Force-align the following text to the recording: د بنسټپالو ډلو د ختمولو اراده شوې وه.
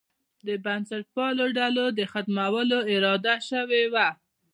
د 0.47 0.49
بنسټپالو 0.63 1.45
ډلو 1.57 1.85
د 1.97 1.99
ختمولو 2.11 2.79
اراده 2.93 3.35
شوې 3.49 3.83
وه. 3.93 4.07